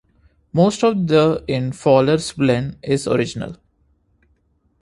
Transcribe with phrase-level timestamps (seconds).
[0.51, 3.57] Most of the in Fallersleben is original.